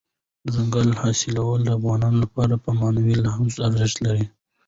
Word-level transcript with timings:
دځنګل 0.45 0.89
حاصلات 1.01 1.57
د 1.63 1.67
افغانانو 1.77 2.17
لپاره 2.23 2.55
په 2.63 2.69
معنوي 2.79 3.15
لحاظ 3.23 3.53
ارزښت 3.67 3.97
لري. 4.05 4.25